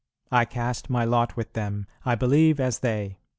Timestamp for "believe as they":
2.15-3.19